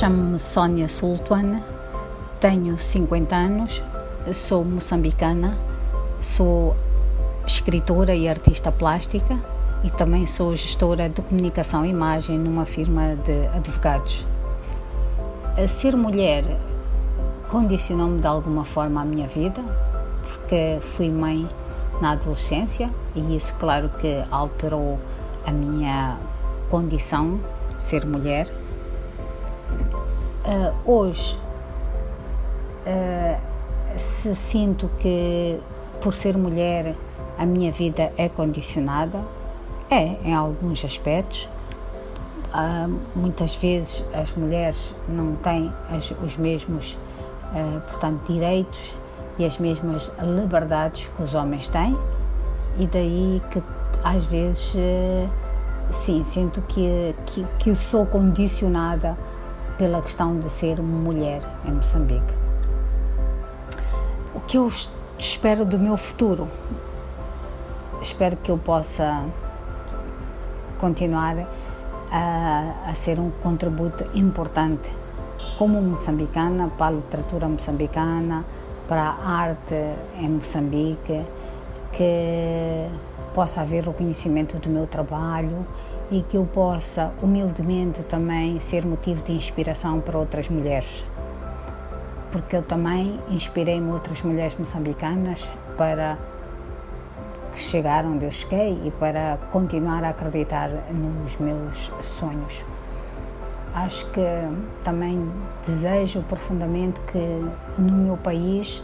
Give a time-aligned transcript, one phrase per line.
[0.00, 1.60] Chamo-me Sónia Sultan,
[2.40, 3.84] tenho 50 anos,
[4.32, 5.58] sou moçambicana,
[6.22, 6.74] sou
[7.46, 9.38] escritora e artista plástica
[9.84, 14.26] e também sou gestora de comunicação e imagem numa firma de advogados.
[15.62, 16.44] A ser mulher
[17.50, 19.62] condicionou-me de alguma forma a minha vida,
[20.22, 21.46] porque fui mãe
[22.00, 24.98] na adolescência e isso, claro, que alterou
[25.44, 26.16] a minha
[26.70, 27.38] condição
[27.76, 28.50] de ser mulher
[30.50, 31.38] Uh, hoje,
[32.84, 33.40] uh,
[33.96, 35.60] se sinto que
[36.00, 36.96] por ser mulher
[37.38, 39.20] a minha vida é condicionada,
[39.88, 41.48] é em alguns aspectos.
[42.52, 46.98] Uh, muitas vezes as mulheres não têm as, os mesmos,
[47.88, 48.96] portanto, direitos
[49.38, 51.96] e as mesmas liberdades que os homens têm,
[52.76, 53.62] e daí que
[54.02, 54.74] às vezes,
[55.90, 59.16] sim, sinto que, que, que sou condicionada
[59.80, 62.34] pela questão de ser mulher em Moçambique.
[64.34, 64.70] O que eu
[65.18, 66.46] espero do meu futuro?
[68.02, 69.24] Espero que eu possa
[70.78, 71.34] continuar
[72.12, 74.92] a, a ser um contributo importante
[75.56, 78.44] como moçambicana para a literatura moçambicana,
[78.86, 79.76] para a arte
[80.18, 81.24] em Moçambique,
[81.92, 82.86] que
[83.32, 85.66] possa haver reconhecimento do meu trabalho
[86.10, 91.06] e que eu possa humildemente também ser motivo de inspiração para outras mulheres.
[92.32, 96.18] Porque eu também inspirei-me outras mulheres moçambicanas para
[97.54, 102.64] chegar onde eu cheguei e para continuar a acreditar nos meus sonhos.
[103.74, 104.20] Acho que
[104.82, 105.30] também
[105.64, 108.82] desejo profundamente que no meu país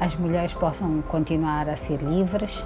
[0.00, 2.64] as mulheres possam continuar a ser livres,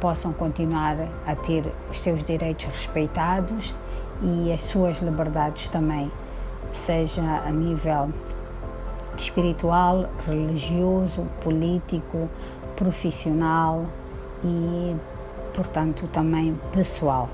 [0.00, 3.74] possam continuar a ter os seus direitos respeitados
[4.22, 6.10] e as suas liberdades também,
[6.72, 8.12] seja a nível
[9.18, 12.28] espiritual, religioso, político,
[12.74, 13.86] profissional
[14.44, 14.96] e,
[15.54, 17.28] portanto, também pessoal.